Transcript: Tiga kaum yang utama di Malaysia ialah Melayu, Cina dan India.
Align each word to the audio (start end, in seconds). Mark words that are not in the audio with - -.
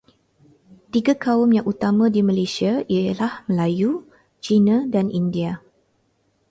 Tiga 0.93 1.13
kaum 1.23 1.49
yang 1.57 1.67
utama 1.73 2.05
di 2.15 2.21
Malaysia 2.29 2.73
ialah 2.97 3.33
Melayu, 3.49 3.89
Cina 4.43 4.77
dan 4.93 5.05
India. 5.21 5.51